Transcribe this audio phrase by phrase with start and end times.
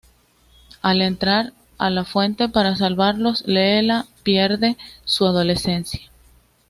[0.81, 6.01] Al entrar a la fuente para salvarlos, Leela pierde su adolescencia.